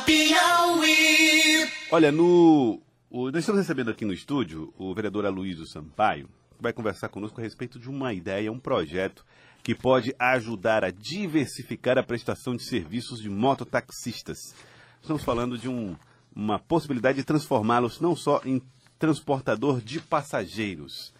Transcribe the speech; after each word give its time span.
Piauí. 0.00 1.68
Olha, 1.90 2.10
no, 2.12 2.80
o- 3.10 3.30
nós 3.30 3.40
estamos 3.40 3.60
recebendo 3.60 3.90
aqui 3.90 4.04
no 4.04 4.12
estúdio 4.12 4.72
o 4.78 4.94
vereador 4.94 5.26
Aloysio 5.26 5.66
Sampaio, 5.66 6.26
que 6.56 6.62
vai 6.62 6.72
conversar 6.72 7.08
conosco 7.08 7.40
a 7.40 7.42
respeito 7.44 7.78
de 7.78 7.88
uma 7.88 8.12
ideia, 8.12 8.50
um 8.52 8.58
projeto 8.58 9.24
que 9.62 9.74
pode 9.74 10.14
ajudar 10.18 10.84
a 10.84 10.90
diversificar 10.90 11.96
a 11.98 12.02
prestação 12.02 12.56
de 12.56 12.64
serviços 12.64 13.20
de 13.20 13.28
mototaxistas. 13.30 14.54
Estamos 15.00 15.22
falando 15.22 15.56
de 15.58 15.68
um- 15.68 15.96
uma 16.34 16.58
possibilidade 16.58 17.18
de 17.18 17.24
transformá-los 17.24 18.00
não 18.00 18.16
só 18.16 18.40
em 18.44 18.60
transportador 18.98 19.80
de 19.80 20.00
passageiros. 20.00 21.12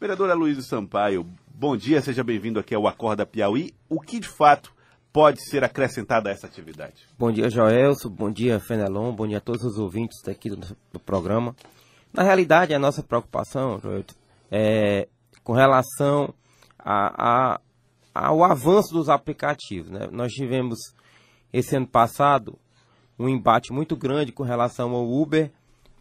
Vereador 0.00 0.30
Aloysio 0.30 0.62
Sampaio, 0.62 1.26
bom 1.54 1.76
dia, 1.76 2.00
seja 2.02 2.22
bem-vindo 2.22 2.58
aqui 2.60 2.74
ao 2.74 2.86
Acorda 2.86 3.24
Piauí. 3.24 3.72
O 3.88 4.00
que 4.00 4.20
de 4.20 4.28
fato 4.28 4.72
pode 5.14 5.40
ser 5.48 5.62
acrescentado 5.62 6.28
a 6.28 6.32
essa 6.32 6.48
atividade? 6.48 7.06
Bom 7.16 7.30
dia, 7.30 7.48
Joelso. 7.48 8.10
Bom 8.10 8.32
dia, 8.32 8.58
Fenelon. 8.58 9.12
Bom 9.14 9.28
dia 9.28 9.38
a 9.38 9.40
todos 9.40 9.62
os 9.62 9.78
ouvintes 9.78 10.20
daqui 10.24 10.50
do, 10.50 10.56
do 10.92 10.98
programa. 10.98 11.54
Na 12.12 12.24
realidade, 12.24 12.74
a 12.74 12.80
nossa 12.80 13.00
preocupação, 13.00 13.78
Joelso, 13.78 14.16
é 14.50 15.06
com 15.44 15.52
relação 15.52 16.34
a- 16.76 17.54
a- 17.54 17.60
ao 18.12 18.42
avanço 18.42 18.92
dos 18.92 19.08
aplicativos. 19.08 19.88
né? 19.88 20.08
Nós 20.10 20.32
tivemos, 20.32 20.78
esse 21.52 21.76
ano 21.76 21.86
passado, 21.86 22.58
um 23.16 23.28
embate 23.28 23.72
muito 23.72 23.96
grande 23.96 24.32
com 24.32 24.42
relação 24.42 24.90
ao 24.94 25.08
Uber, 25.08 25.48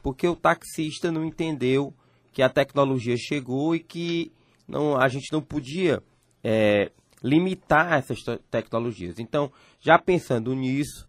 porque 0.01 0.27
o 0.27 0.35
taxista 0.35 1.11
não 1.11 1.23
entendeu 1.23 1.93
que 2.31 2.41
a 2.41 2.49
tecnologia 2.49 3.15
chegou 3.15 3.75
e 3.75 3.79
que 3.79 4.31
não, 4.67 4.97
a 4.99 5.07
gente 5.07 5.31
não 5.31 5.39
podia 5.39 6.01
é, 6.43 6.91
limitar 7.23 7.93
essas 7.93 8.19
te- 8.19 8.39
tecnologias. 8.51 9.17
Então, 9.17 9.51
já 9.79 9.97
pensando 9.97 10.53
nisso, 10.53 11.07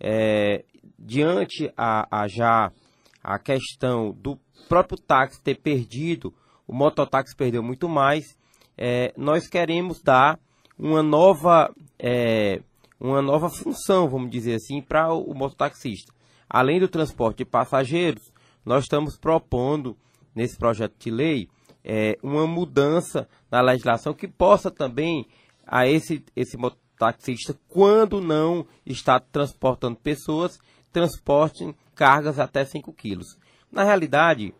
é, 0.00 0.64
diante 0.98 1.72
a, 1.76 2.22
a 2.22 2.26
já 2.26 2.72
a 3.22 3.38
questão 3.38 4.12
do 4.12 4.38
próprio 4.68 4.98
táxi 4.98 5.42
ter 5.42 5.56
perdido, 5.56 6.32
o 6.66 6.74
mototáxi 6.74 7.36
perdeu 7.36 7.62
muito 7.62 7.88
mais, 7.88 8.36
é, 8.78 9.12
nós 9.16 9.46
queremos 9.46 10.00
dar 10.00 10.38
uma 10.78 11.02
nova, 11.02 11.70
é, 11.98 12.62
uma 12.98 13.20
nova 13.20 13.50
função, 13.50 14.08
vamos 14.08 14.30
dizer 14.30 14.54
assim, 14.54 14.80
para 14.80 15.12
o, 15.12 15.22
o 15.22 15.34
mototaxista. 15.34 16.14
Além 16.48 16.80
do 16.80 16.88
transporte 16.88 17.38
de 17.38 17.44
passageiros, 17.44 18.32
nós 18.64 18.84
estamos 18.84 19.18
propondo, 19.18 19.96
nesse 20.34 20.56
projeto 20.56 20.94
de 20.98 21.10
lei, 21.10 21.48
é, 21.84 22.18
uma 22.22 22.46
mudança 22.46 23.28
na 23.50 23.60
legislação 23.60 24.14
que 24.14 24.28
possa 24.28 24.70
também 24.70 25.26
a 25.70 25.86
esse, 25.86 26.24
esse 26.34 26.56
mototaxista, 26.56 27.56
quando 27.68 28.20
não 28.20 28.66
está 28.84 29.20
transportando 29.20 29.96
pessoas, 29.96 30.58
transporte 30.92 31.72
cargas 31.94 32.40
até 32.40 32.64
5 32.64 32.92
quilos. 32.92 33.38
Na 33.70 33.84
realidade, 33.84 34.52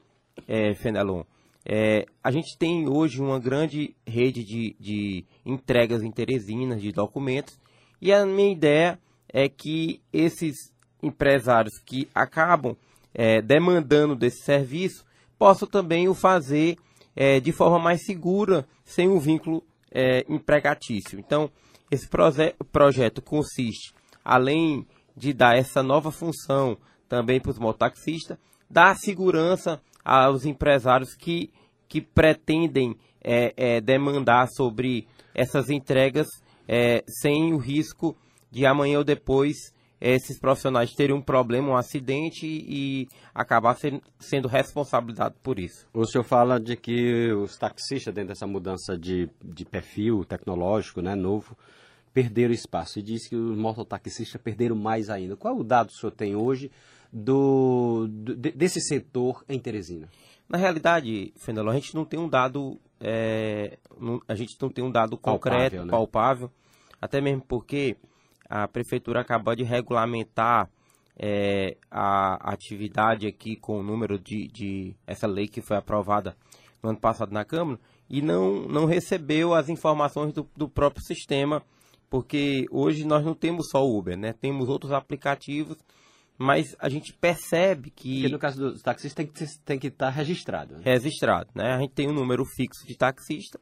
é, 0.46 0.72
Fenelon, 0.74 1.24
é, 1.66 2.06
a 2.22 2.30
gente 2.30 2.56
tem 2.56 2.88
hoje 2.88 3.20
uma 3.20 3.40
grande 3.40 3.96
rede 4.06 4.44
de, 4.44 4.76
de 4.78 5.24
entregas 5.44 6.02
em 6.02 6.12
Teresina 6.12 6.76
de 6.76 6.92
documentos 6.92 7.58
e 8.00 8.12
a 8.12 8.24
minha 8.24 8.52
ideia 8.52 8.98
é 9.28 9.48
que 9.48 10.00
esses 10.12 10.72
empresários 11.02 11.76
que 11.84 12.08
acabam 12.14 12.76
é, 13.12 13.42
demandando 13.42 14.14
desse 14.14 14.44
serviço 14.44 15.04
possam 15.36 15.66
também 15.66 16.08
o 16.08 16.14
fazer 16.14 16.76
é, 17.16 17.40
de 17.40 17.50
forma 17.50 17.78
mais 17.78 18.04
segura, 18.04 18.66
sem 18.84 19.08
um 19.08 19.18
vínculo 19.18 19.64
é, 19.90 20.24
empregatício. 20.28 21.18
Então, 21.18 21.50
esse 21.90 22.08
proje- 22.08 22.54
projeto 22.70 23.20
consiste, 23.20 23.92
além 24.24 24.86
de 25.16 25.32
dar 25.32 25.56
essa 25.56 25.82
nova 25.82 26.10
função 26.10 26.78
também 27.08 27.40
para 27.40 27.50
os 27.50 27.58
mototaxistas, 27.58 28.38
dar 28.68 28.96
segurança 28.96 29.80
aos 30.04 30.44
empresários 30.44 31.14
que, 31.14 31.50
que 31.88 32.00
pretendem 32.00 32.96
é, 33.22 33.52
é, 33.56 33.80
demandar 33.80 34.48
sobre 34.48 35.06
essas 35.34 35.68
entregas 35.68 36.26
é, 36.66 37.02
sem 37.06 37.52
o 37.52 37.58
risco 37.58 38.16
de 38.50 38.64
amanhã 38.64 38.98
ou 38.98 39.04
depois 39.04 39.56
esses 40.00 40.38
profissionais 40.38 40.94
terem 40.94 41.14
um 41.14 41.20
problema, 41.20 41.68
um 41.70 41.76
acidente 41.76 42.46
e 42.46 43.06
acabar 43.34 43.76
sen- 43.76 44.00
sendo 44.18 44.48
responsabilizado 44.48 45.34
por 45.42 45.58
isso. 45.58 45.86
O 45.92 46.06
senhor 46.06 46.24
fala 46.24 46.58
de 46.58 46.74
que 46.76 47.30
os 47.32 47.56
taxistas, 47.58 48.14
dentro 48.14 48.28
dessa 48.28 48.46
mudança 48.46 48.96
de, 48.96 49.28
de 49.44 49.64
perfil 49.64 50.24
tecnológico, 50.24 51.02
né, 51.02 51.14
novo, 51.14 51.56
perderam 52.14 52.52
espaço. 52.54 52.98
E 52.98 53.02
diz 53.02 53.28
que 53.28 53.36
os 53.36 53.56
mototaxistas 53.56 54.40
perderam 54.40 54.74
mais 54.74 55.10
ainda. 55.10 55.36
Qual 55.36 55.54
é 55.54 55.60
o 55.60 55.62
dado 55.62 55.88
que 55.88 55.94
o 55.96 55.98
senhor 55.98 56.12
tem 56.12 56.34
hoje 56.34 56.70
do, 57.12 58.06
do- 58.08 58.36
de- 58.36 58.52
desse 58.52 58.80
setor 58.80 59.44
em 59.48 59.58
Teresina? 59.58 60.08
Na 60.48 60.58
realidade, 60.58 61.32
Fenelon, 61.36 61.70
a 61.70 61.74
gente 61.74 61.94
não 61.94 62.04
tem 62.04 62.18
um 62.18 62.28
dado, 62.28 62.80
é, 63.00 63.78
não- 64.00 64.20
a 64.26 64.34
gente 64.34 64.56
não 64.60 64.68
tem 64.68 64.82
um 64.82 64.90
dado 64.90 65.16
concreto, 65.16 65.76
Palpável, 65.76 65.84
né? 65.84 65.90
palpável, 65.90 66.50
até 67.00 67.20
mesmo 67.20 67.42
porque 67.46 67.96
a 68.50 68.66
prefeitura 68.66 69.20
acabou 69.20 69.54
de 69.54 69.62
regulamentar 69.62 70.68
é, 71.16 71.76
a 71.88 72.52
atividade 72.52 73.28
aqui 73.28 73.54
com 73.54 73.78
o 73.78 73.82
número 73.82 74.18
de, 74.18 74.48
de 74.48 74.96
essa 75.06 75.28
lei 75.28 75.46
que 75.46 75.60
foi 75.60 75.76
aprovada 75.76 76.36
no 76.82 76.90
ano 76.90 76.98
passado 76.98 77.32
na 77.32 77.44
Câmara 77.44 77.78
e 78.08 78.20
não, 78.20 78.62
não 78.62 78.86
recebeu 78.86 79.54
as 79.54 79.68
informações 79.68 80.32
do, 80.32 80.48
do 80.56 80.68
próprio 80.68 81.04
sistema, 81.04 81.62
porque 82.08 82.66
hoje 82.72 83.04
nós 83.04 83.24
não 83.24 83.34
temos 83.34 83.68
só 83.70 83.86
o 83.86 83.96
Uber, 83.96 84.16
né? 84.16 84.32
Temos 84.32 84.68
outros 84.68 84.90
aplicativos, 84.90 85.76
mas 86.36 86.74
a 86.80 86.88
gente 86.88 87.12
percebe 87.12 87.90
que 87.90 88.22
Porque 88.22 88.32
no 88.32 88.38
caso 88.38 88.72
dos 88.72 88.82
taxistas 88.82 89.14
tem 89.14 89.26
que, 89.26 89.64
tem 89.64 89.78
que 89.78 89.86
estar 89.86 90.10
registrado. 90.10 90.74
né? 90.74 90.80
registrado, 90.84 91.50
né? 91.54 91.74
A 91.74 91.78
gente 91.78 91.92
tem 91.92 92.08
um 92.08 92.14
número 92.14 92.44
fixo 92.44 92.84
de 92.84 92.96
taxista 92.96 93.60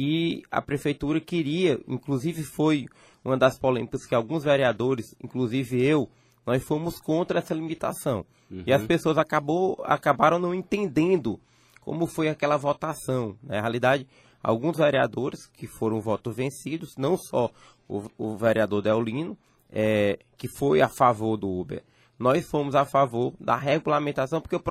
e 0.00 0.44
a 0.48 0.62
prefeitura 0.62 1.20
queria, 1.20 1.80
inclusive 1.88 2.44
foi 2.44 2.86
uma 3.24 3.36
das 3.36 3.58
polêmicas 3.58 4.06
que 4.06 4.14
alguns 4.14 4.44
vereadores, 4.44 5.12
inclusive 5.20 5.84
eu, 5.84 6.08
nós 6.46 6.62
fomos 6.62 7.00
contra 7.00 7.40
essa 7.40 7.52
limitação. 7.52 8.24
E 8.64 8.72
as 8.72 8.86
pessoas 8.86 9.18
acabou, 9.18 9.76
acabaram 9.84 10.38
não 10.38 10.54
entendendo 10.54 11.40
como 11.80 12.06
foi 12.06 12.28
aquela 12.28 12.56
votação. 12.56 13.36
né? 13.42 13.56
Na 13.56 13.60
realidade, 13.60 14.06
alguns 14.40 14.76
vereadores 14.76 15.48
que 15.48 15.66
foram 15.66 16.00
votos 16.00 16.36
vencidos, 16.36 16.96
não 16.96 17.16
só 17.16 17.50
o, 17.88 18.04
o 18.16 18.36
vereador 18.36 18.80
Deolino, 18.80 19.36
é, 19.68 20.20
que 20.36 20.46
foi 20.46 20.80
a 20.80 20.88
favor 20.88 21.36
do 21.36 21.50
Uber, 21.50 21.82
nós 22.16 22.48
fomos 22.48 22.76
a 22.76 22.84
favor 22.84 23.34
da 23.40 23.56
regulamentação, 23.56 24.40
porque 24.40 24.54
o, 24.54 24.62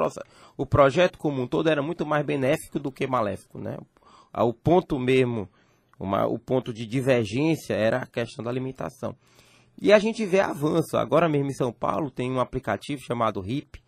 o 0.56 0.66
projeto 0.66 1.18
como 1.18 1.42
um 1.42 1.48
todo 1.48 1.70
era 1.70 1.82
muito 1.82 2.06
mais 2.06 2.26
benéfico 2.26 2.80
do 2.80 2.94
que 2.94 3.06
maléfico. 3.06 3.60
Né? 3.60 3.78
O 4.34 4.54
ponto 4.54 5.00
mesmo, 5.00 5.50
uma- 6.00 6.26
o 6.28 6.38
ponto 6.38 6.74
de 6.74 6.86
divergência 6.86 7.74
era 7.74 7.98
a 8.00 8.08
questão 8.08 8.44
da 8.44 8.52
limitação. 8.52 9.16
E 9.80 9.94
a 9.94 10.00
gente 10.00 10.26
vê 10.26 10.40
avanço. 10.40 10.98
Agora 10.98 11.30
mesmo 11.30 11.50
em 11.50 11.54
São 11.54 11.72
Paulo 11.72 12.10
tem 12.10 12.32
um 12.32 12.40
aplicativo 12.40 13.02
chamado 13.02 13.42
RIP, 13.42 13.80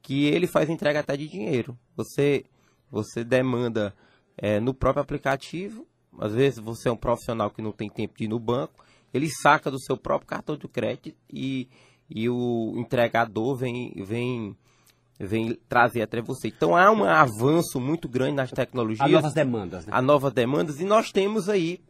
que 0.00 0.26
ele 0.26 0.46
faz 0.46 0.68
entrega 0.70 1.00
até 1.00 1.16
de 1.16 1.28
dinheiro. 1.28 1.76
Você, 1.96 2.44
você 2.90 3.24
demanda 3.24 3.94
é, 4.36 4.60
no 4.60 4.74
próprio 4.74 5.02
aplicativo, 5.02 5.86
às 6.18 6.32
vezes 6.34 6.58
você 6.58 6.88
é 6.88 6.92
um 6.92 6.96
profissional 6.96 7.50
que 7.50 7.62
não 7.62 7.72
tem 7.72 7.88
tempo 7.88 8.14
de 8.16 8.24
ir 8.24 8.28
no 8.28 8.38
banco, 8.38 8.84
ele 9.12 9.28
saca 9.28 9.70
do 9.70 9.80
seu 9.80 9.96
próprio 9.96 10.28
cartão 10.28 10.56
de 10.56 10.66
crédito 10.68 11.14
e, 11.32 11.68
e 12.08 12.28
o 12.28 12.74
entregador 12.76 13.56
vem, 13.56 13.92
vem, 14.04 14.56
vem 15.26 15.58
trazer 15.68 16.02
até 16.02 16.20
você. 16.20 16.48
Então 16.48 16.76
há 16.76 16.90
um 16.90 17.04
avanço 17.04 17.80
muito 17.80 18.08
grande 18.08 18.34
nas 18.34 18.50
tecnologias 18.50 19.00
Há 19.00 19.08
novas 19.08 19.34
demandas, 19.34 19.86
né? 19.86 19.92
a 19.94 20.02
novas 20.02 20.32
demandas 20.32 20.80
e 20.80 20.84
nós 20.84 21.10
temos 21.10 21.48
aí 21.48 21.80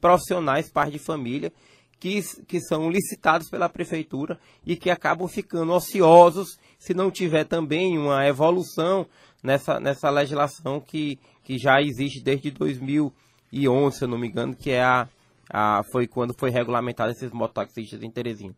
profissionais, 0.00 0.70
pais 0.70 0.92
de 0.92 0.98
família, 0.98 1.52
que, 2.00 2.22
que 2.46 2.58
são 2.60 2.90
licitados 2.90 3.50
pela 3.50 3.68
prefeitura 3.68 4.38
e 4.66 4.74
que 4.74 4.90
acabam 4.90 5.28
ficando 5.28 5.72
ociosos 5.72 6.58
se 6.78 6.94
não 6.94 7.10
tiver 7.10 7.44
também 7.44 7.98
uma 7.98 8.26
evolução 8.26 9.06
nessa, 9.42 9.78
nessa 9.78 10.08
legislação 10.08 10.80
que, 10.80 11.18
que 11.44 11.58
já 11.58 11.80
existe 11.80 12.22
desde 12.22 12.50
2011, 12.50 13.96
se 13.96 14.04
eu 14.04 14.08
não 14.08 14.18
me 14.18 14.28
engano, 14.28 14.56
que 14.56 14.70
é 14.70 14.82
a, 14.82 15.06
a, 15.52 15.82
foi 15.92 16.06
quando 16.06 16.34
foi 16.38 16.50
regulamentado 16.50 17.12
esses 17.12 17.30
mototaxistas 17.30 18.02
em 18.02 18.10
Teresina. 18.10 18.54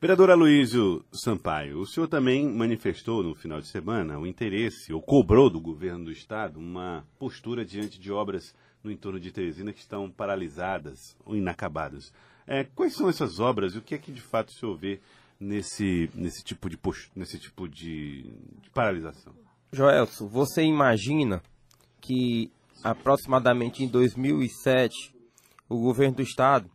Vereador 0.00 0.30
Aloysio 0.30 1.04
Sampaio, 1.12 1.78
o 1.78 1.86
senhor 1.86 2.08
também 2.08 2.48
manifestou 2.48 3.22
no 3.22 3.34
final 3.34 3.60
de 3.60 3.66
semana 3.66 4.18
o 4.18 4.26
interesse, 4.26 4.94
ou 4.94 5.02
cobrou 5.02 5.50
do 5.50 5.60
governo 5.60 6.06
do 6.06 6.10
estado, 6.10 6.58
uma 6.58 7.04
postura 7.18 7.66
diante 7.66 8.00
de 8.00 8.10
obras 8.10 8.54
no 8.82 8.90
entorno 8.90 9.20
de 9.20 9.30
Teresina 9.30 9.74
que 9.74 9.80
estão 9.80 10.10
paralisadas 10.10 11.14
ou 11.22 11.36
inacabadas. 11.36 12.14
É, 12.46 12.64
quais 12.64 12.94
são 12.94 13.10
essas 13.10 13.38
obras 13.40 13.74
e 13.74 13.78
o 13.78 13.82
que 13.82 13.94
é 13.94 13.98
que 13.98 14.10
de 14.10 14.22
fato 14.22 14.48
o 14.48 14.52
senhor 14.52 14.74
vê 14.74 15.00
nesse, 15.38 16.10
nesse 16.14 16.42
tipo, 16.42 16.70
de, 16.70 16.78
post- 16.78 17.10
nesse 17.14 17.38
tipo 17.38 17.68
de, 17.68 18.22
de 18.62 18.70
paralisação? 18.70 19.34
Joelso, 19.70 20.26
você 20.26 20.62
imagina 20.62 21.42
que 22.00 22.50
aproximadamente 22.82 23.84
em 23.84 23.86
2007 23.86 25.14
o 25.68 25.78
governo 25.78 26.16
do 26.16 26.22
estado, 26.22 26.70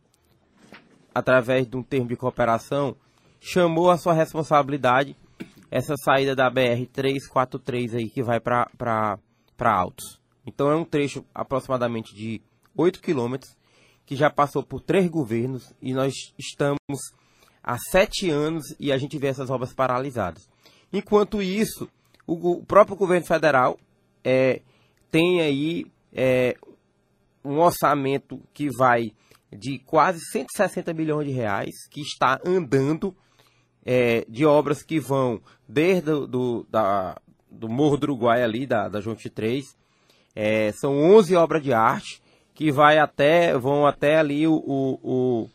através 1.12 1.66
de 1.66 1.76
um 1.76 1.82
termo 1.82 2.06
de 2.08 2.16
cooperação, 2.16 2.96
chamou 3.40 3.90
a 3.90 3.98
sua 3.98 4.12
responsabilidade 4.12 5.16
essa 5.70 5.96
saída 5.96 6.34
da 6.34 6.48
BR 6.48 6.86
343 6.92 7.94
aí 7.94 8.08
que 8.08 8.22
vai 8.22 8.40
para 8.40 8.68
Altos. 9.58 10.20
Então 10.46 10.70
é 10.70 10.76
um 10.76 10.84
trecho 10.84 11.24
aproximadamente 11.34 12.14
de 12.14 12.40
8 12.76 13.00
quilômetros 13.00 13.56
que 14.04 14.14
já 14.14 14.30
passou 14.30 14.62
por 14.62 14.80
três 14.80 15.08
governos 15.08 15.74
e 15.82 15.92
nós 15.92 16.14
estamos 16.38 16.78
há 17.62 17.76
sete 17.76 18.30
anos 18.30 18.64
e 18.78 18.92
a 18.92 18.98
gente 18.98 19.18
vê 19.18 19.26
essas 19.26 19.50
obras 19.50 19.74
paralisadas. 19.74 20.48
Enquanto 20.92 21.42
isso, 21.42 21.88
o, 22.24 22.64
próprio 22.64 22.96
governo 22.96 23.26
federal 23.26 23.76
é, 24.22 24.62
tem 25.10 25.40
aí 25.40 25.86
é, 26.12 26.54
um 27.44 27.58
orçamento 27.58 28.40
que 28.54 28.68
vai 28.70 29.10
de 29.52 29.80
quase 29.80 30.20
160 30.30 30.94
milhões 30.94 31.26
de 31.26 31.32
reais, 31.32 31.74
que 31.90 32.00
está 32.00 32.40
andando 32.44 33.14
é, 33.86 34.26
de 34.28 34.44
obras 34.44 34.82
que 34.82 34.98
vão 34.98 35.40
desde 35.68 36.26
do, 36.26 36.66
da, 36.68 37.16
do 37.48 37.68
Morro 37.68 37.96
do 37.96 38.04
Uruguai 38.04 38.42
ali, 38.42 38.66
da, 38.66 38.88
da 38.88 39.00
Jonte 39.00 39.30
3, 39.30 39.64
é, 40.34 40.72
são 40.72 40.98
11 40.98 41.36
obras 41.36 41.62
de 41.62 41.72
arte 41.72 42.20
que 42.52 42.72
vai 42.72 42.98
até, 42.98 43.56
vão 43.56 43.86
até 43.86 44.18
ali 44.18 44.46
o, 44.46 44.54
o, 44.54 44.98
o, 45.02 45.50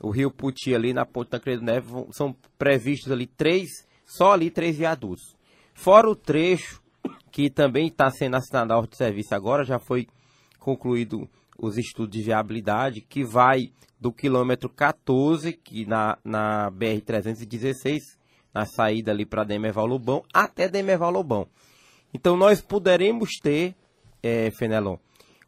o 0.00 0.10
Rio 0.10 0.30
Puti 0.30 0.74
ali 0.74 0.92
na 0.92 1.06
Ponte 1.06 1.30
Tancredo 1.30 1.62
Neves, 1.62 1.88
vão, 1.88 2.08
são 2.10 2.34
previstos 2.58 3.12
ali 3.12 3.26
três, 3.26 3.86
só 4.04 4.32
ali 4.32 4.50
três 4.50 4.76
viadutos. 4.76 5.36
Fora 5.72 6.10
o 6.10 6.16
trecho 6.16 6.82
que 7.30 7.48
também 7.48 7.86
está 7.86 8.10
sendo 8.10 8.36
assinado 8.36 8.72
a 8.72 8.76
ordem 8.76 8.90
de 8.90 8.96
serviço 8.96 9.34
agora, 9.34 9.64
já 9.64 9.78
foi 9.78 10.08
concluído 10.58 11.28
os 11.58 11.76
estudos 11.76 12.16
de 12.16 12.22
viabilidade, 12.22 13.00
que 13.00 13.24
vai 13.24 13.70
do 14.00 14.12
quilômetro 14.12 14.68
14, 14.68 15.52
que 15.52 15.86
na, 15.86 16.18
na 16.24 16.70
BR-316, 16.70 18.00
na 18.52 18.66
saída 18.66 19.10
ali 19.10 19.24
para 19.24 19.44
Demerval 19.44 19.86
Lobão, 19.86 20.22
até 20.32 20.68
Demerval 20.68 21.10
Lobão. 21.10 21.46
Então 22.12 22.36
nós 22.36 22.60
poderemos 22.60 23.38
ter, 23.42 23.74
é, 24.22 24.50
Fenelon, 24.50 24.96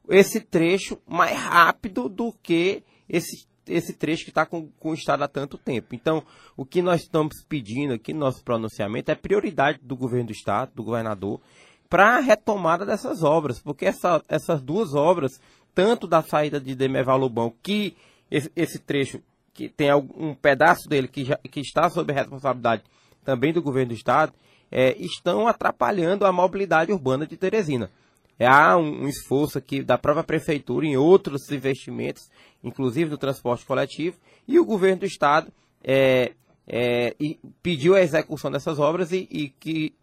esse 0.08 0.40
trecho 0.40 0.98
mais 1.06 1.36
rápido 1.36 2.08
do 2.08 2.32
que 2.42 2.82
esse, 3.08 3.46
esse 3.66 3.92
trecho 3.92 4.24
que 4.24 4.30
está 4.30 4.46
com, 4.46 4.68
com 4.78 4.90
o 4.90 4.94
Estado 4.94 5.22
há 5.22 5.28
tanto 5.28 5.58
tempo. 5.58 5.94
Então, 5.94 6.22
o 6.56 6.64
que 6.64 6.80
nós 6.82 7.02
estamos 7.02 7.44
pedindo 7.46 7.94
aqui 7.94 8.12
no 8.12 8.20
nosso 8.20 8.42
pronunciamento 8.42 9.10
é 9.10 9.14
prioridade 9.14 9.78
do 9.82 9.96
governo 9.96 10.26
do 10.26 10.32
Estado, 10.32 10.72
do 10.74 10.82
governador, 10.82 11.40
para 11.88 12.16
a 12.16 12.20
retomada 12.20 12.84
dessas 12.84 13.22
obras, 13.22 13.60
porque 13.60 13.86
essa, 13.86 14.22
essas 14.28 14.60
duas 14.60 14.94
obras, 14.94 15.40
tanto 15.78 16.08
da 16.08 16.20
saída 16.20 16.60
de 16.60 16.74
Demerval 16.74 17.16
Lobão, 17.16 17.54
que 17.62 17.96
esse, 18.28 18.50
esse 18.56 18.80
trecho, 18.80 19.22
que 19.54 19.68
tem 19.68 19.94
um 19.94 20.34
pedaço 20.34 20.88
dele 20.88 21.06
que, 21.06 21.24
já, 21.24 21.36
que 21.36 21.60
está 21.60 21.88
sob 21.88 22.12
responsabilidade 22.12 22.82
também 23.24 23.52
do 23.52 23.62
governo 23.62 23.90
do 23.90 23.94
estado, 23.94 24.32
é, 24.72 24.96
estão 24.98 25.46
atrapalhando 25.46 26.26
a 26.26 26.32
mobilidade 26.32 26.90
urbana 26.90 27.24
de 27.24 27.36
Teresina. 27.36 27.92
É, 28.36 28.44
há 28.44 28.76
um, 28.76 29.04
um, 29.04 29.08
esforço 29.08 29.56
aqui 29.56 29.80
da 29.80 29.96
própria 29.96 30.24
prefeitura 30.24 30.84
em 30.84 30.96
outros 30.96 31.48
investimentos, 31.52 32.28
inclusive 32.60 33.08
no 33.08 33.16
transporte 33.16 33.64
coletivo, 33.64 34.16
e 34.48 34.58
o 34.58 34.64
governo 34.64 35.02
do 35.02 35.06
estado 35.06 35.52
é, 35.84 36.32
é, 36.66 37.14
pediu 37.62 37.94
a 37.94 38.02
execução 38.02 38.50
dessas 38.50 38.80
obras 38.80 39.12
e, 39.12 39.28
e, 39.30 39.48
que, 39.50 39.94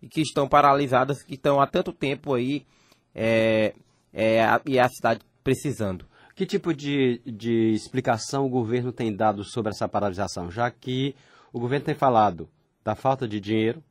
e, 0.00 0.08
que, 0.08 0.20
estão 0.20 0.46
paralisadas, 0.46 1.24
que 1.24 1.34
estão 1.34 1.60
há 1.60 1.66
tanto 1.66 1.92
tempo 1.92 2.34
aí 2.34 2.64
é, 3.12 3.74
é, 4.14 4.44
e 4.64 4.78
a 4.78 4.88
cidade 4.88 5.20
precisando. 5.42 6.06
Que 6.34 6.46
tipo 6.46 6.72
de, 6.72 7.20
de 7.26 7.72
explicação 7.72 8.46
o 8.46 8.48
governo 8.48 8.92
tem 8.92 9.14
dado 9.14 9.44
sobre 9.44 9.70
essa 9.70 9.88
paralisação? 9.88 10.50
Já 10.50 10.70
que 10.70 11.14
o 11.52 11.60
governo 11.60 11.84
tem 11.84 11.94
falado 11.94 12.48
da 12.82 12.94
falta 12.94 13.26
de 13.26 13.40
dinheiro, 13.40 13.82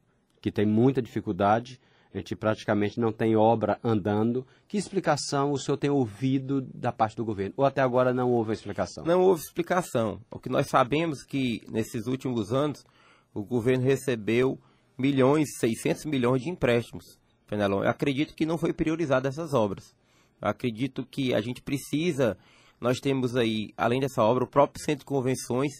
que 0.41 0.51
tem 0.51 0.65
muita 0.65 1.01
dificuldade, 1.01 1.79
a 2.13 2.17
gente 2.17 2.35
praticamente 2.35 2.99
não 2.99 3.11
tem 3.11 3.35
obra 3.35 3.79
andando. 3.83 4.45
Que 4.67 4.77
explicação 4.77 5.51
o 5.51 5.57
senhor 5.57 5.77
tem 5.77 5.89
ouvido 5.89 6.61
da 6.61 6.91
parte 6.91 7.15
do 7.15 7.25
governo? 7.25 7.53
Ou 7.57 7.65
até 7.65 7.81
agora 7.81 8.13
não 8.13 8.31
houve 8.31 8.53
explicação? 8.53 9.03
Não 9.03 9.21
houve 9.21 9.41
explicação. 9.41 10.21
O 10.29 10.37
que 10.37 10.49
nós 10.49 10.67
sabemos 10.67 11.23
que 11.23 11.61
nesses 11.71 12.05
últimos 12.05 12.53
anos 12.53 12.85
o 13.33 13.43
governo 13.43 13.83
recebeu 13.83 14.59
milhões, 14.97 15.57
600 15.59 16.05
milhões 16.05 16.41
de 16.41 16.49
empréstimos. 16.49 17.17
Fenelon. 17.47 17.83
Eu 17.83 17.89
acredito 17.89 18.35
que 18.35 18.45
não 18.45 18.57
foi 18.57 18.73
priorizado 18.73 19.27
essas 19.27 19.53
obras. 19.53 19.95
Acredito 20.43 21.05
que 21.05 21.33
a 21.33 21.39
gente 21.39 21.61
precisa, 21.61 22.37
nós 22.79 22.99
temos 22.99 23.35
aí, 23.35 23.73
além 23.77 24.01
dessa 24.01 24.21
obra, 24.21 24.43
o 24.43 24.47
próprio 24.47 24.83
Centro 24.83 24.99
de 24.99 25.05
Convenções, 25.05 25.71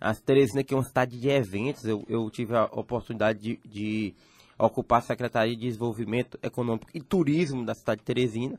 a 0.00 0.14
Teresina, 0.14 0.64
que 0.64 0.72
é 0.72 0.76
uma 0.76 0.84
cidade 0.84 1.20
de 1.20 1.28
eventos, 1.28 1.84
eu, 1.84 2.02
eu 2.08 2.30
tive 2.30 2.56
a 2.56 2.64
oportunidade 2.64 3.38
de, 3.38 3.60
de, 3.62 4.14
ocupar 4.58 5.00
a 5.00 5.02
Secretaria 5.02 5.54
de 5.54 5.66
Desenvolvimento 5.66 6.38
Econômico 6.42 6.86
e 6.94 7.00
Turismo 7.00 7.64
da 7.64 7.74
cidade 7.74 8.00
de 8.00 8.06
Teresina, 8.06 8.58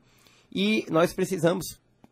e 0.54 0.86
nós 0.92 1.14
precisamos, 1.14 1.66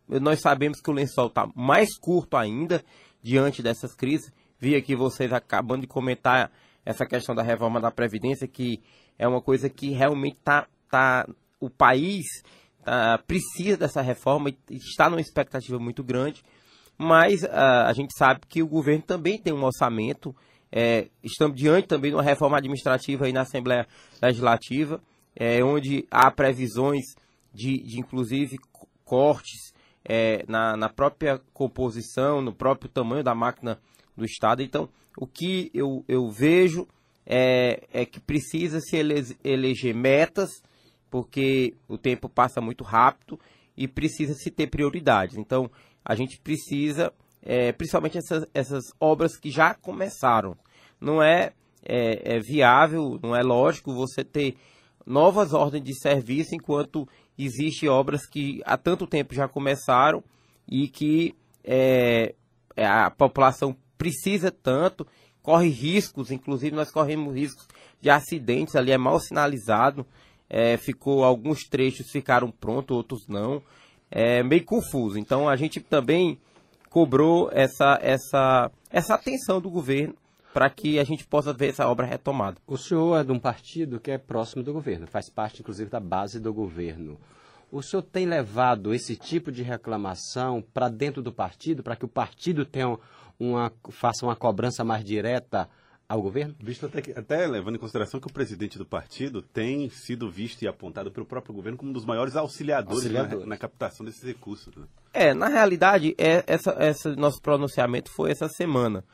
nós 0.07 0.39
sabemos 0.39 0.81
que 0.81 0.89
o 0.89 0.93
lençol 0.93 1.27
está 1.27 1.47
mais 1.55 1.95
curto 1.97 2.35
ainda 2.35 2.83
diante 3.21 3.61
dessas 3.61 3.93
crises, 3.93 4.31
vi 4.59 4.75
aqui 4.75 4.95
vocês 4.95 5.31
acabando 5.31 5.81
de 5.81 5.87
comentar 5.87 6.51
essa 6.83 7.05
questão 7.05 7.35
da 7.35 7.43
reforma 7.43 7.79
da 7.79 7.91
Previdência, 7.91 8.47
que 8.47 8.81
é 9.19 9.27
uma 9.27 9.41
coisa 9.41 9.69
que 9.69 9.91
realmente 9.91 10.37
está 10.37 10.67
tá, 10.89 11.27
o 11.59 11.69
país 11.69 12.25
uh, 12.89 13.23
precisa 13.25 13.77
dessa 13.77 14.01
reforma 14.01 14.49
e 14.49 14.57
está 14.75 15.09
numa 15.09 15.21
expectativa 15.21 15.77
muito 15.77 16.03
grande, 16.03 16.41
mas 16.97 17.43
uh, 17.43 17.85
a 17.85 17.93
gente 17.93 18.17
sabe 18.17 18.41
que 18.49 18.63
o 18.63 18.67
governo 18.67 19.03
também 19.03 19.37
tem 19.37 19.53
um 19.53 19.63
orçamento, 19.63 20.35
é, 20.71 21.07
estamos 21.23 21.55
diante 21.55 21.87
também 21.87 22.11
de 22.11 22.15
uma 22.15 22.23
reforma 22.23 22.57
administrativa 22.57 23.25
aí 23.25 23.33
na 23.33 23.41
Assembleia 23.41 23.87
Legislativa, 24.21 25.01
é, 25.35 25.63
onde 25.63 26.05
há 26.11 26.29
previsões 26.31 27.05
de, 27.53 27.77
de 27.83 27.99
inclusive 27.99 28.57
cortes 29.05 29.73
é, 30.03 30.43
na, 30.47 30.75
na 30.75 30.89
própria 30.89 31.39
composição, 31.53 32.41
no 32.41 32.53
próprio 32.53 32.89
tamanho 32.89 33.23
da 33.23 33.33
máquina 33.33 33.79
do 34.15 34.25
Estado. 34.25 34.61
Então, 34.61 34.89
o 35.17 35.25
que 35.25 35.71
eu, 35.73 36.03
eu 36.07 36.29
vejo 36.29 36.87
é, 37.25 37.87
é 37.91 38.05
que 38.05 38.19
precisa 38.19 38.79
se 38.79 38.97
ele, 38.97 39.15
eleger 39.43 39.95
metas 39.95 40.49
porque 41.09 41.73
o 41.87 41.97
tempo 41.97 42.29
passa 42.29 42.61
muito 42.61 42.83
rápido 42.83 43.39
e 43.75 43.87
precisa 43.87 44.33
se 44.33 44.51
ter 44.51 44.67
prioridades. 44.67 45.37
Então, 45.37 45.69
a 46.03 46.15
gente 46.15 46.39
precisa, 46.39 47.13
é, 47.41 47.71
principalmente 47.71 48.17
essas, 48.17 48.45
essas 48.53 48.83
obras 48.99 49.37
que 49.37 49.49
já 49.49 49.73
começaram. 49.73 50.55
Não 50.99 51.21
é, 51.21 51.53
é, 51.83 52.35
é, 52.35 52.39
viável, 52.39 53.19
não 53.21 53.35
é 53.35 53.41
lógico 53.41 53.93
você 53.93 54.23
ter 54.23 54.55
novas 55.05 55.53
ordens 55.53 55.83
de 55.83 55.95
serviço 55.99 56.53
enquanto 56.53 57.07
existem 57.37 57.89
obras 57.89 58.27
que 58.27 58.61
há 58.65 58.77
tanto 58.77 59.07
tempo 59.07 59.33
já 59.33 59.47
começaram 59.47 60.23
e 60.67 60.87
que 60.87 61.35
é, 61.63 62.35
é, 62.75 62.85
a 62.85 63.09
população 63.09 63.75
precisa 63.97 64.51
tanto, 64.51 65.07
corre 65.41 65.69
riscos, 65.69 66.31
inclusive 66.31 66.75
nós 66.75 66.91
corremos 66.91 67.33
riscos 67.33 67.67
de 68.01 68.09
acidentes 68.09 68.75
ali, 68.75 68.91
é 68.91 68.97
mal 68.97 69.19
sinalizado 69.19 70.05
é, 70.49 70.75
ficou 70.77 71.23
alguns 71.23 71.63
trechos 71.63 72.09
ficaram 72.09 72.49
prontos, 72.49 72.97
outros 72.97 73.27
não. 73.27 73.61
É 74.09 74.41
meio 74.41 74.65
confuso. 74.65 75.19
Então 75.19 75.47
a 75.47 75.55
gente 75.55 75.79
também 75.79 76.39
cobrou 76.89 77.49
essa, 77.53 77.99
essa, 78.01 78.71
essa 78.89 79.13
atenção 79.13 79.61
do 79.61 79.69
governo 79.69 80.15
para 80.51 80.67
que 80.69 80.97
a 80.97 81.03
gente 81.03 81.25
possa 81.27 81.53
ver 81.53 81.69
essa 81.69 81.87
obra 81.87 82.07
retomada. 82.07 82.57
O 82.65 82.75
senhor 82.75 83.19
é 83.19 83.23
de 83.23 83.31
um 83.31 83.39
partido 83.39 83.99
que 83.99 84.09
é 84.09 84.17
próximo 84.17 84.63
do 84.63 84.73
governo, 84.73 85.05
faz 85.05 85.29
parte 85.29 85.61
inclusive 85.61 85.89
da 85.89 85.99
base 85.99 86.39
do 86.39 86.51
governo. 86.51 87.19
O 87.71 87.83
senhor 87.83 88.01
tem 88.01 88.25
levado 88.25 88.91
esse 88.91 89.15
tipo 89.15 89.51
de 89.51 89.61
reclamação 89.61 90.63
para 90.73 90.89
dentro 90.89 91.21
do 91.21 91.31
partido, 91.31 91.83
para 91.83 91.95
que 91.95 92.05
o 92.05 92.07
partido 92.07 92.65
tenha 92.65 92.97
uma, 93.39 93.71
faça 93.91 94.25
uma 94.25 94.35
cobrança 94.35 94.83
mais 94.83 95.05
direta 95.05 95.69
ao 96.09 96.21
governo? 96.23 96.55
Visto 96.59 96.87
até, 96.87 97.01
que, 97.01 97.11
até 97.11 97.45
levando 97.45 97.75
em 97.75 97.79
consideração 97.79 98.19
que 98.19 98.25
o 98.25 98.33
presidente 98.33 98.79
do 98.79 98.85
partido 98.85 99.43
tem 99.43 99.89
sido 99.91 100.29
visto 100.29 100.63
e 100.63 100.67
apontado 100.67 101.11
pelo 101.11 101.25
próprio 101.25 101.53
governo 101.53 101.77
como 101.77 101.91
um 101.91 101.93
dos 101.93 102.03
maiores 102.03 102.35
auxiliadores 102.35 102.97
Auxiliador. 102.97 103.41
na, 103.41 103.45
na, 103.45 103.57
captação 103.57 104.03
desses 104.03 104.23
recursos. 104.23 104.75
Né? 104.75 104.87
É, 105.13 105.33
na 105.35 105.47
realidade, 105.47 106.15
é, 106.17 106.43
essa, 106.47 106.71
essa 106.79 107.15
nosso 107.15 107.39
pronunciamento 107.39 108.11
foi 108.11 108.31
essa 108.31 108.49
semana. 108.49 109.05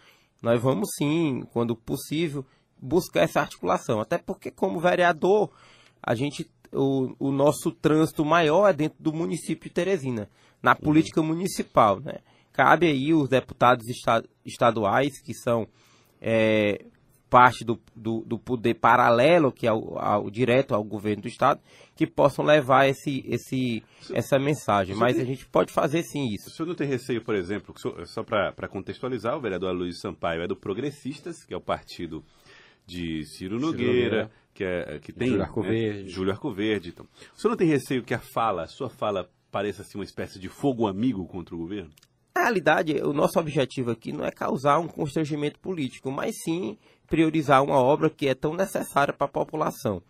Nós 0.42 0.62
vamos 0.62 0.90
sim, 0.98 1.44
quando 1.52 1.76
possível, 1.76 2.46
buscar 2.82 3.24
essa 3.24 3.42
articulação. 3.42 4.00
Até 4.00 4.18
porque, 4.18 4.50
como 4.50 4.80
vereador, 4.80 5.52
a 6.02 6.16
gente 6.16 6.50
o, 6.72 7.14
o 7.20 7.32
nosso 7.32 7.72
trânsito 7.72 8.24
maior 8.24 8.70
é 8.70 8.74
dentro 8.74 9.02
do 9.02 9.14
município 9.14 9.70
de 9.70 9.74
Teresina, 9.74 10.30
na 10.62 10.72
uhum. 10.72 10.78
política 10.78 11.20
uhum. 11.20 11.28
municipal. 11.28 12.00
Né? 12.00 12.20
Cabe 12.54 12.88
aí 12.88 13.14
os 13.14 13.28
deputados 13.28 13.86
estaduais, 14.46 15.22
que 15.22 15.34
são 15.34 15.68
é, 16.22 16.86
parte 17.30 17.66
do, 17.66 17.80
do, 17.96 18.22
do, 18.22 18.40
poder 18.40 18.76
paralelo, 18.76 19.52
que 19.52 19.68
é 19.68 19.74
o, 19.74 19.98
ao, 19.98 20.30
direto 20.30 20.74
ao 20.74 20.84
governo 20.84 21.24
do 21.24 21.28
Estado, 21.28 21.60
que 21.96 22.08
possam 22.08 22.46
levar 22.46 22.88
esse, 22.88 23.26
esse, 23.28 23.84
essa 24.14 24.40
mensagem. 24.40 24.96
Mas 24.96 25.20
a 25.20 25.24
gente 25.24 25.46
pode 25.46 25.74
fazer 25.74 26.04
sim 26.04 26.34
isso. 26.34 26.48
O 26.50 26.52
senhor 26.52 26.68
não 26.68 26.76
tem 26.76 26.88
receio, 26.88 27.24
por 27.24 27.36
exemplo, 27.36 27.74
só 28.06 28.24
para 28.24 28.68
contextualizar, 28.68 29.36
o 29.36 29.42
vereador 29.42 29.74
Luiz 29.74 30.00
Sampaio 30.00 30.44
é 30.44 30.48
do 30.48 30.56
Progressistas, 30.56 31.44
que 31.44 31.54
é 31.54 31.58
o 31.58 31.62
partido 31.62 32.24
de 32.86 33.26
Ciro 33.26 33.60
Nogueira, 33.60 33.84
Ciro 33.84 33.94
Nogueira. 33.94 34.32
Que, 34.54 34.64
é, 34.64 35.00
que 35.00 35.12
tem 35.12 35.28
Júlio 35.28 35.44
Arcoverde. 35.44 36.04
Né, 36.04 36.10
Júlio 36.10 36.32
Arcoverde 36.32 36.90
então. 36.90 37.06
O 37.36 37.38
senhor 37.38 37.52
não 37.52 37.58
tem 37.58 37.68
receio 37.68 38.04
que 38.04 38.14
a 38.14 38.20
fala, 38.20 38.64
a 38.64 38.68
sua 38.68 38.90
fala, 38.90 39.30
pareça 39.52 39.82
assim, 39.82 39.98
uma 39.98 40.06
espécie 40.06 40.40
de 40.40 40.48
fogo 40.48 40.88
amigo 40.88 41.26
contra 41.28 41.54
o 41.54 41.58
governo? 41.58 41.90
Na 42.36 42.44
realidade, 42.44 42.94
o 43.02 43.14
nosso 43.14 43.40
objetivo 43.40 43.92
aqui 43.92 44.12
não 44.12 44.26
é 44.26 44.30
causar 44.30 44.78
um 44.80 44.88
constrangimento 44.88 45.58
político, 45.58 46.12
mas 46.12 46.36
sim 46.44 46.78
priorizar 47.08 47.64
uma 47.64 47.78
obra 47.78 48.10
que 48.10 48.28
é 48.28 48.36
tão 48.36 48.54
necessária 48.54 49.14
para 49.14 49.26
a 49.26 49.32
população. 49.32 50.02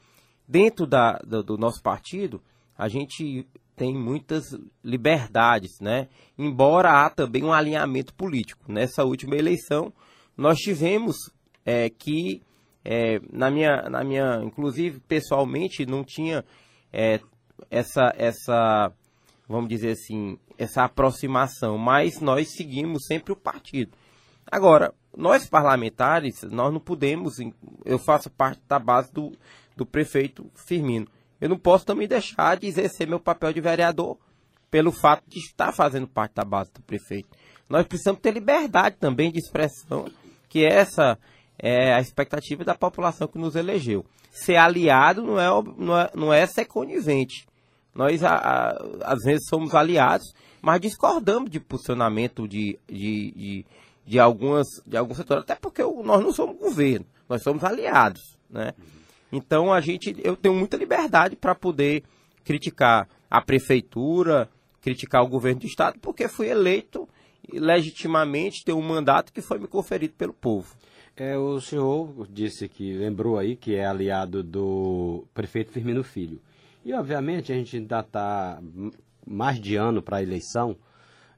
Dentro 0.48 0.88
da, 0.88 1.20
do, 1.20 1.44
do 1.44 1.58
nosso 1.58 1.84
partido, 1.84 2.42
a 2.76 2.88
gente 2.88 3.48
tem 3.76 3.94
muitas 3.94 4.44
liberdades, 4.84 5.80
né? 5.80 6.08
Embora 6.38 7.06
há 7.06 7.10
também 7.12 7.44
um 7.44 7.54
alinhamento 7.54 8.14
político. 8.14 8.72
Nessa 8.72 9.04
última 9.04 9.36
eleição, 9.36 9.94
nós 10.36 10.58
tivemos 10.58 11.16
é, 11.64 11.90
que, 11.90 12.42
é, 12.84 13.20
na, 13.32 13.52
minha, 13.52 13.84
na 13.90 14.04
minha, 14.04 14.42
inclusive 14.44 15.00
pessoalmente, 15.02 15.86
não 15.86 16.04
tinha 16.04 16.44
é, 16.92 17.20
essa, 17.70 18.14
essa 18.18 18.92
vamos 19.48 19.70
dizer 19.70 19.92
assim, 19.92 20.38
essa 20.58 20.84
aproximação, 20.84 21.78
mas 21.78 22.20
nós 22.20 22.50
seguimos 22.56 23.06
sempre 23.06 23.34
o 23.34 23.36
partido. 23.36 23.92
Agora, 24.52 24.94
nós 25.16 25.48
parlamentares, 25.48 26.44
nós 26.44 26.72
não 26.72 26.80
podemos, 26.80 27.38
eu 27.84 27.98
faço 27.98 28.30
parte 28.30 28.62
da 28.68 28.78
base 28.78 29.12
do, 29.12 29.32
do 29.76 29.86
prefeito 29.86 30.50
Firmino. 30.54 31.08
Eu 31.40 31.50
não 31.50 31.58
posso 31.58 31.86
também 31.86 32.08
deixar 32.08 32.58
de 32.58 32.68
exercer 32.68 33.08
meu 33.08 33.20
papel 33.20 33.52
de 33.54 33.62
vereador 33.62 34.18
pelo 34.70 34.92
fato 34.92 35.24
de 35.28 35.40
estar 35.40 35.72
fazendo 35.72 36.08
parte 36.08 36.36
da 36.36 36.44
base 36.44 36.72
do 36.74 36.82
prefeito. 36.82 37.30
Nós 37.70 37.88
precisamos 37.88 38.22
ter 38.22 38.32
liberdade 38.32 38.98
também 39.00 39.32
de 39.32 39.40
expressão, 39.40 40.06
que 40.50 40.64
essa 40.64 41.18
é 41.58 41.94
a 41.94 42.00
expectativa 42.00 42.64
da 42.64 42.76
população 42.76 43.28
que 43.28 43.38
nos 43.38 43.56
elegeu. 43.56 44.06
Ser 44.32 44.58
aliado 44.58 45.24
não 45.24 45.40
é, 45.40 45.64
não 45.78 45.98
é, 45.98 46.12
não 46.14 46.34
é 46.34 46.46
ser 46.46 46.66
conivente. 46.66 47.48
Nós, 47.96 48.22
a, 48.24 48.36
a, 48.36 49.14
às 49.14 49.24
vezes, 49.24 49.48
somos 49.48 49.74
aliados, 49.74 50.34
mas 50.62 50.82
discordamos 50.82 51.50
de 51.50 51.60
posicionamento 51.60 52.48
de, 52.48 52.78
de, 52.88 53.32
de, 53.32 53.66
de, 54.06 54.20
algumas, 54.20 54.68
de 54.86 54.98
alguns 54.98 55.18
setores, 55.18 55.44
até 55.44 55.56
porque 55.56 55.82
nós 55.82 56.22
não 56.22 56.34
somos 56.34 56.58
governo, 56.58 57.06
nós 57.30 57.42
somos 57.42 57.64
aliados, 57.64 58.38
né? 58.50 58.74
Então, 59.32 59.74
a 59.74 59.82
gente, 59.82 60.16
eu 60.24 60.36
tenho 60.36 60.56
muita 60.56 60.78
liberdade 60.78 61.36
para 61.36 61.56
poder 61.56 62.04
criticar 62.44 63.08
a 63.30 63.42
prefeitura, 63.42 64.50
criticar 64.82 65.24
o 65.24 65.28
governo 65.28 65.62
do 65.62 65.66
estado, 65.66 65.98
porque 66.00 66.28
fui 66.28 66.48
eleito 66.48 67.08
legitimamente, 67.52 68.64
tenho 68.64 68.78
um 68.78 68.88
mandato 68.88 69.34
que 69.34 69.42
foi 69.42 69.58
me 69.58 69.68
conferido 69.68 70.14
pelo 70.14 70.34
povo. 70.34 70.76
É, 71.18 71.38
o 71.38 71.62
senhor 71.62 72.28
disse 72.30 72.68
que 72.68 72.94
lembrou 72.94 73.38
aí 73.38 73.56
que 73.56 73.76
é 73.76 73.86
aliado 73.86 74.44
do 74.44 75.26
prefeito 75.34 75.72
Firmino 75.72 76.04
Filho. 76.04 76.42
E, 76.86 76.94
obviamente, 76.94 77.52
a 77.52 77.56
gente 77.56 77.78
ainda 77.78 78.02
está 78.02 78.62
mais 79.26 79.60
de 79.60 79.76
ano 79.76 80.04
para 80.04 80.18
a 80.18 80.22
eleição, 80.22 80.78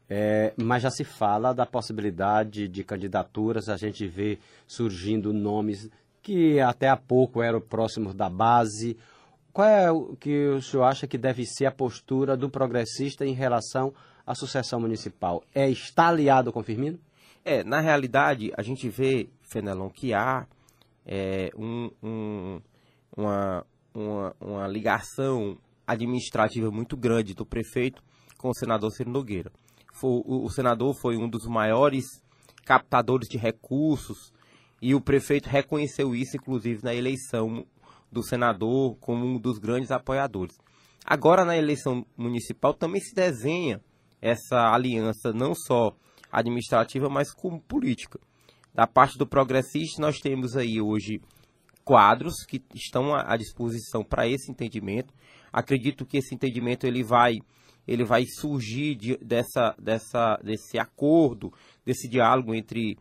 é, 0.09 0.53
mas 0.57 0.83
já 0.83 0.91
se 0.91 1.05
fala 1.05 1.53
da 1.53 1.65
possibilidade 1.65 2.67
de 2.67 2.83
candidaturas, 2.83 3.69
a 3.69 3.77
gente 3.77 4.05
vê 4.05 4.39
surgindo 4.67 5.31
nomes 5.31 5.89
que 6.21 6.59
até 6.59 6.89
há 6.89 6.97
pouco 6.97 7.41
eram 7.41 7.61
próximos 7.61 8.13
da 8.13 8.29
base. 8.29 8.97
Qual 9.53 9.65
é 9.65 9.89
o 9.89 10.17
que 10.17 10.47
o 10.49 10.61
senhor 10.61 10.83
acha 10.83 11.07
que 11.07 11.17
deve 11.17 11.45
ser 11.45 11.67
a 11.67 11.71
postura 11.71 12.35
do 12.35 12.49
progressista 12.49 13.25
em 13.25 13.33
relação 13.33 13.93
à 14.25 14.35
sucessão 14.35 14.81
municipal? 14.81 15.41
É 15.55 15.69
estar 15.69 16.09
aliado 16.09 16.51
com 16.51 16.61
Firmino? 16.61 16.99
É, 17.45 17.63
na 17.63 17.79
realidade, 17.79 18.51
a 18.57 18.61
gente 18.61 18.89
vê, 18.89 19.29
Fenelon, 19.41 19.89
que 19.89 20.13
há 20.13 20.45
é, 21.05 21.49
um, 21.57 21.89
um, 22.03 22.61
uma, 23.15 23.65
ligação 24.67 25.57
administrativa 25.85 26.69
muito 26.69 26.97
grande 26.97 27.33
do 27.33 27.45
prefeito 27.45 28.03
com 28.37 28.49
o 28.49 28.53
senador 28.53 28.91
Ciro 28.91 29.09
Nogueira. 29.09 29.51
O, 30.01 30.47
senador 30.49 30.93
foi 30.93 31.17
um 31.17 31.27
dos 31.27 31.47
maiores 31.47 32.05
captadores 32.63 33.27
de 33.27 33.37
recursos 33.37 34.31
e 34.79 34.93
o 34.93 35.01
prefeito 35.01 35.49
reconheceu 35.49 36.13
isso, 36.13 36.37
inclusive, 36.37 36.83
na 36.83 36.93
eleição 36.93 37.65
do 38.11 38.21
senador 38.21 38.95
como 38.97 39.25
um 39.25 39.39
dos 39.39 39.57
grandes 39.57 39.89
apoiadores. 39.89 40.55
Agora, 41.03 41.45
na 41.45 41.57
eleição 41.57 42.05
municipal, 42.15 42.73
também 42.73 43.01
se 43.01 43.15
desenha 43.15 43.81
essa 44.21 44.71
aliança, 44.71 45.33
não 45.33 45.55
só 45.55 45.95
administrativa, 46.31 47.09
mas 47.09 47.33
como 47.33 47.61
política. 47.61 48.19
Da 48.73 48.85
parte 48.85 49.17
do 49.17 49.25
progressista, 49.25 50.01
nós 50.01 50.19
temos 50.19 50.55
aí 50.55 50.79
hoje 50.79 51.21
quadros 51.87 52.43
que 52.45 52.61
estão 52.75 53.15
à 53.15 53.37
disposição 53.37 54.03
para 54.03 54.27
esse 54.27 54.51
entendimento. 54.51 55.13
Acredito 55.53 56.05
que 56.05 56.17
esse 56.17 56.35
entendimento 56.35 56.85
ele 56.85 57.01
vai 57.01 57.37
ele 57.87 58.03
vai 58.03 58.25
surgir 58.25 58.95
de, 58.95 59.15
dessa, 59.19 59.73
dessa, 59.79 60.37
desse 60.43 60.77
acordo, 60.77 61.53
desse 61.85 62.09
diálogo 62.09 62.53
entre 62.53 62.97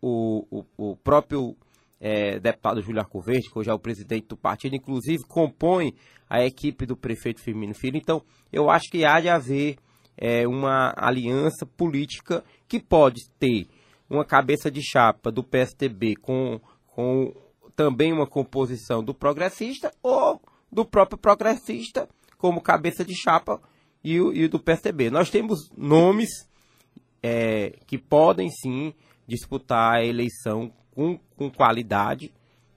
o, 0.00 0.46
o, 0.50 0.64
o 0.78 0.96
próprio 0.96 1.54
é, 2.00 2.40
deputado 2.40 2.80
Júlio 2.80 3.02
Arcoverde, 3.02 3.50
que 3.50 3.58
hoje 3.58 3.68
é 3.68 3.74
o 3.74 3.78
presidente 3.78 4.28
do 4.28 4.38
partido, 4.38 4.74
inclusive 4.74 5.24
compõe 5.24 5.92
a 6.26 6.42
equipe 6.42 6.86
do 6.86 6.96
prefeito 6.96 7.42
Firmino 7.42 7.74
Filho. 7.74 7.98
Então, 7.98 8.22
eu 8.50 8.70
acho 8.70 8.88
que 8.90 9.04
há 9.04 9.20
de 9.20 9.28
haver 9.28 9.76
é, 10.16 10.48
uma 10.48 10.94
aliança 10.96 11.66
política 11.66 12.42
que 12.66 12.80
pode 12.80 13.28
ter 13.38 13.66
uma 14.08 14.24
cabeça 14.24 14.70
de 14.70 14.80
chapa 14.82 15.30
do 15.30 15.44
PSTB 15.44 16.16
com, 16.16 16.58
com 16.86 17.49
também 17.80 18.12
uma 18.12 18.26
composição 18.26 19.02
do 19.02 19.14
progressista 19.14 19.90
ou 20.02 20.38
do 20.70 20.84
próprio 20.84 21.16
progressista 21.16 22.06
como 22.36 22.60
cabeça 22.60 23.02
de 23.02 23.14
chapa 23.14 23.58
e, 24.04 24.16
e 24.16 24.48
do 24.48 24.60
PSDB. 24.60 25.08
Nós 25.08 25.30
temos 25.30 25.70
nomes 25.74 26.28
é, 27.22 27.78
que 27.86 27.96
podem 27.96 28.50
sim 28.50 28.92
disputar 29.26 29.94
a 29.94 30.04
eleição 30.04 30.70
com, 30.90 31.18
com 31.38 31.50
qualidade. 31.50 32.34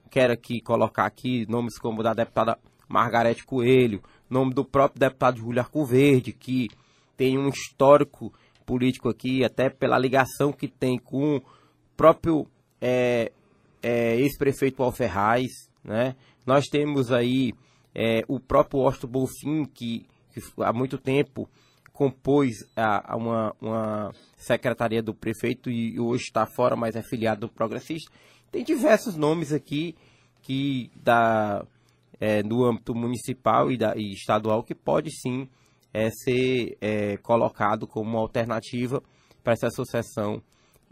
Quero 0.10 0.32
aqui 0.32 0.62
colocar 0.62 1.06
aqui 1.06 1.46
nomes 1.50 1.78
como 1.78 2.02
da 2.02 2.14
deputada 2.14 2.58
Margarete 2.88 3.46
Coelho, 3.46 4.02
nome 4.30 4.54
do 4.54 4.64
próprio 4.64 5.02
deputado 5.02 5.38
Júlio 5.38 5.60
Arcoverde, 5.60 6.32
que 6.32 6.70
tem 7.18 7.38
um 7.38 7.50
histórico 7.50 8.32
político 8.66 9.10
aqui, 9.10 9.44
até 9.44 9.70
pela 9.70 10.00
ligação 10.00 10.54
que 10.54 10.70
tem 10.70 10.98
com 10.98 11.36
o 11.36 11.44
próprio 11.98 12.48
é, 12.80 13.34
é, 13.84 14.16
ex-prefeito 14.16 14.82
Alferraz, 14.82 15.70
né? 15.84 16.16
Nós 16.46 16.66
temos 16.66 17.12
aí 17.12 17.54
é, 17.94 18.24
o 18.28 18.40
próprio 18.40 18.82
Osto 18.82 19.08
Bolfin, 19.08 19.66
que, 19.66 20.08
que, 20.34 20.42
há 20.60 20.74
muito 20.74 20.98
tempo 20.98 21.50
compôs 21.92 22.66
a, 22.75 23.13
a 23.13 23.16
uma, 23.16 23.56
uma, 23.62 24.12
secretaria 24.36 25.02
do 25.04 25.13
prefeito 25.13 25.70
e 25.70 26.00
hoje 26.00 26.24
está 26.24 26.46
fora, 26.46 26.75
mas 26.75 26.96
é 26.96 27.04
filiado 27.04 27.42
do 27.42 27.50
progressista. 27.50 28.12
Tem 28.52 28.63
diversos 28.63 29.16
nomes 29.16 29.54
aqui 29.54 29.96
que 30.42 30.90
da, 30.96 31.66
é, 32.20 32.42
no 32.42 32.66
âmbito 32.66 32.96
municipal 32.96 33.72
e, 33.72 33.78
da, 33.78 33.96
e 33.96 34.12
estadual 34.13 34.63
que 34.63 34.74
pode 34.74 35.12
sim 35.12 35.48
é, 35.94 36.10
ser 36.10 36.78
é, 36.82 37.18
colocado 37.18 37.86
como 37.86 38.18
alternativa 38.18 39.02
para 39.44 39.54
essa 39.54 39.70
sucessão 39.70 40.42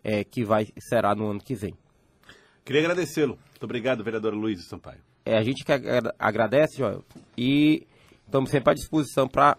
é, 0.04 0.24
que 0.24 0.44
vai 0.44 0.68
será 0.80 1.16
no 1.16 1.30
ano 1.30 1.40
que 1.40 1.56
vem. 1.56 1.74
Queria 2.64 2.82
agradecê-lo. 2.82 3.38
Muito 3.50 3.64
obrigado, 3.64 4.04
vereador 4.04 4.34
Luiz 4.34 4.68
Sampaio. 4.68 5.00
É, 5.26 5.38
a 5.38 5.44
gente 5.44 5.64
que 5.64 5.72
agradece, 6.18 6.78
Joel, 6.78 7.04
e 7.38 7.86
estamos 8.26 8.50
sempre 8.50 8.72
à 8.72 8.74
disposição 8.74 9.28
para, 9.28 9.58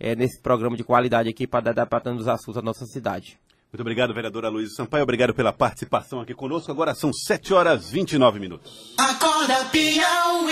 é, 0.00 0.14
nesse 0.14 0.40
programa 0.40 0.76
de 0.76 0.84
qualidade 0.84 1.28
aqui, 1.28 1.46
para 1.46 1.72
dar 1.72 1.84
debatendo 1.84 2.20
os 2.20 2.28
assuntos 2.28 2.54
da 2.54 2.62
nossa 2.62 2.86
cidade. 2.86 3.38
Muito 3.72 3.80
obrigado, 3.80 4.12
vereadora 4.12 4.50
Luiz 4.50 4.74
Sampaio. 4.74 5.02
Obrigado 5.02 5.32
pela 5.32 5.52
participação 5.52 6.20
aqui 6.20 6.34
conosco. 6.34 6.70
Agora 6.70 6.94
são 6.94 7.10
7 7.10 7.54
horas 7.54 7.88
e 7.88 7.94
29 7.94 8.38
minutos. 8.38 8.94
Acorda, 8.98 9.64
Piauí. 9.66 10.42